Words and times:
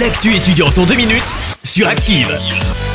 L'actu 0.00 0.34
étudiante 0.34 0.76
en 0.78 0.86
deux 0.86 0.96
minutes 0.96 1.22
sur 1.62 1.86
Active. 1.86 2.36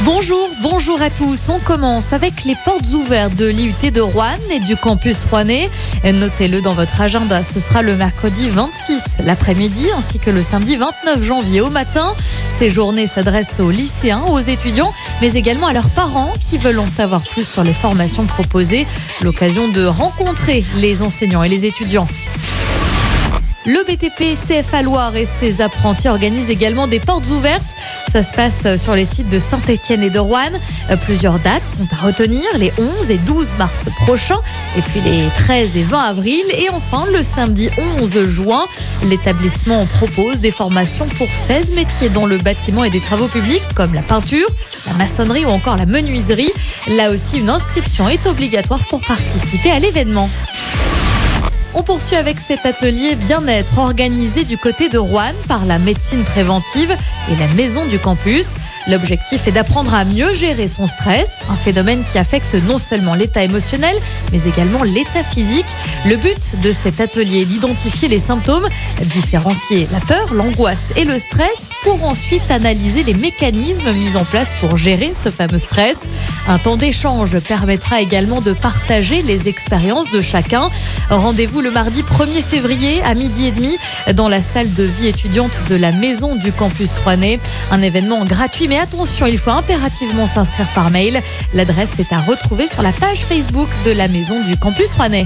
Bonjour, 0.03 0.49
bonjour 0.61 1.01
à 1.01 1.09
tous. 1.09 1.47
On 1.47 1.59
commence 1.59 2.11
avec 2.11 2.43
les 2.43 2.55
portes 2.65 2.89
ouvertes 2.89 3.35
de 3.35 3.45
l'IUT 3.45 3.91
de 3.91 4.01
Rouen 4.01 4.37
et 4.51 4.59
du 4.59 4.75
campus 4.75 5.25
rouennais. 5.29 5.69
Notez-le 6.03 6.61
dans 6.61 6.73
votre 6.73 6.99
agenda, 6.99 7.43
ce 7.43 7.61
sera 7.61 7.83
le 7.83 7.95
mercredi 7.95 8.49
26 8.49 9.19
l'après-midi 9.23 9.87
ainsi 9.95 10.19
que 10.19 10.29
le 10.29 10.43
samedi 10.43 10.75
29 10.75 11.23
janvier 11.23 11.61
au 11.61 11.69
matin. 11.69 12.15
Ces 12.57 12.69
journées 12.69 13.07
s'adressent 13.07 13.61
aux 13.61 13.71
lycéens, 13.71 14.23
aux 14.27 14.39
étudiants, 14.39 14.93
mais 15.21 15.33
également 15.35 15.67
à 15.67 15.73
leurs 15.73 15.89
parents 15.91 16.33
qui 16.41 16.57
veulent 16.57 16.79
en 16.79 16.87
savoir 16.87 17.21
plus 17.21 17.47
sur 17.47 17.63
les 17.63 17.73
formations 17.73 18.25
proposées. 18.25 18.85
L'occasion 19.21 19.69
de 19.69 19.85
rencontrer 19.85 20.65
les 20.75 21.01
enseignants 21.01 21.43
et 21.43 21.49
les 21.49 21.65
étudiants. 21.65 22.07
Le 23.71 23.83
BTP 23.83 24.33
CFA 24.33 24.81
Loire 24.81 25.15
et 25.15 25.27
ses 25.27 25.61
apprentis 25.61 26.09
organisent 26.09 26.49
également 26.49 26.87
des 26.87 26.99
portes 26.99 27.29
ouvertes. 27.29 27.75
Ça 28.11 28.23
se 28.23 28.33
passe 28.33 28.81
sur 28.81 28.95
les 28.95 29.05
sites 29.05 29.29
de 29.29 29.37
Saint-Etienne 29.37 30.01
et 30.01 30.09
de 30.09 30.17
Rouen. 30.17 30.49
Plusieurs 31.05 31.37
dates 31.37 31.67
sont 31.67 31.87
à 31.91 32.03
retenir, 32.03 32.41
les 32.57 32.73
11 32.79 33.11
et 33.11 33.19
12 33.19 33.57
mars 33.59 33.87
prochains, 33.97 34.39
et 34.75 34.81
puis 34.81 35.01
les 35.01 35.29
13 35.35 35.77
et 35.77 35.83
20 35.83 35.99
avril. 35.99 36.41
Et 36.57 36.71
enfin, 36.71 37.05
le 37.13 37.21
samedi 37.21 37.69
11 38.01 38.25
juin, 38.25 38.65
l'établissement 39.03 39.85
propose 39.85 40.39
des 40.41 40.49
formations 40.49 41.05
pour 41.19 41.27
16 41.31 41.73
métiers 41.73 42.09
dans 42.09 42.25
le 42.25 42.39
bâtiment 42.39 42.83
et 42.83 42.89
des 42.89 43.01
travaux 43.01 43.27
publics, 43.27 43.61
comme 43.75 43.93
la 43.93 44.01
peinture, 44.01 44.47
la 44.87 44.93
maçonnerie 44.93 45.45
ou 45.45 45.49
encore 45.49 45.77
la 45.77 45.85
menuiserie. 45.85 46.51
Là 46.87 47.11
aussi, 47.11 47.37
une 47.37 47.51
inscription 47.51 48.09
est 48.09 48.25
obligatoire 48.25 48.83
pour 48.85 49.01
participer 49.01 49.69
à 49.69 49.77
l'événement. 49.77 50.27
On 51.75 51.83
poursuit 51.83 52.15
avec 52.15 52.39
cet 52.39 52.65
atelier 52.65 53.15
bien-être 53.15 53.77
organisé 53.77 54.43
du 54.43 54.57
côté 54.57 54.89
de 54.89 54.97
Rouen 54.97 55.33
par 55.47 55.65
la 55.65 55.77
médecine 55.77 56.23
préventive 56.23 56.95
et 57.31 57.35
la 57.35 57.47
maison 57.53 57.85
du 57.85 57.99
campus. 57.99 58.47
L'objectif 58.87 59.47
est 59.47 59.51
d'apprendre 59.51 59.93
à 59.93 60.03
mieux 60.03 60.33
gérer 60.33 60.67
son 60.67 60.87
stress, 60.87 61.41
un 61.49 61.55
phénomène 61.55 62.03
qui 62.03 62.17
affecte 62.17 62.55
non 62.55 62.79
seulement 62.79 63.13
l'état 63.13 63.43
émotionnel, 63.43 63.95
mais 64.31 64.43
également 64.45 64.81
l'état 64.81 65.23
physique. 65.23 65.67
Le 66.05 66.15
but 66.15 66.59
de 66.61 66.71
cet 66.71 66.99
atelier 66.99 67.41
est 67.41 67.45
d'identifier 67.45 68.07
les 68.07 68.17
symptômes, 68.17 68.67
différencier 69.01 69.87
la 69.91 69.99
peur, 69.99 70.33
l'angoisse 70.33 70.91
et 70.95 71.05
le 71.05 71.19
stress 71.19 71.69
pour 71.83 72.03
ensuite 72.03 72.49
analyser 72.49 73.03
les 73.03 73.13
mécanismes 73.13 73.91
mis 73.93 74.17
en 74.17 74.25
place 74.25 74.55
pour 74.59 74.75
gérer 74.75 75.11
ce 75.13 75.29
fameux 75.29 75.59
stress. 75.59 76.07
Un 76.47 76.57
temps 76.57 76.77
d'échange 76.77 77.37
permettra 77.39 78.01
également 78.01 78.41
de 78.41 78.53
partager 78.53 79.21
les 79.21 79.47
expériences 79.47 80.09
de 80.09 80.21
chacun. 80.21 80.69
Rendez-vous 81.09 81.61
le 81.61 81.71
mardi 81.71 82.03
1er 82.03 82.43
février 82.43 83.01
à 83.03 83.15
midi 83.15 83.47
et 83.47 83.51
demi 83.51 83.77
dans 84.13 84.29
la 84.29 84.43
salle 84.43 84.71
de 84.73 84.83
vie 84.83 85.07
étudiante 85.07 85.63
de 85.67 85.75
la 85.75 85.91
maison 85.91 86.35
du 86.35 86.51
campus 86.51 86.99
rouennais. 86.99 87.39
Un 87.71 87.81
événement 87.81 88.23
gratuit, 88.25 88.67
mais 88.67 88.77
attention, 88.77 89.25
il 89.25 89.39
faut 89.39 89.49
impérativement 89.49 90.27
s'inscrire 90.27 90.67
par 90.75 90.91
mail. 90.91 91.21
L'adresse 91.53 91.97
est 91.97 92.13
à 92.13 92.19
retrouver 92.19 92.67
sur 92.67 92.83
la 92.83 92.91
page 92.91 93.25
Facebook 93.25 93.69
de 93.85 93.91
la 93.91 94.07
maison 94.07 94.39
du 94.45 94.55
campus 94.55 94.93
rouennais. 94.93 95.25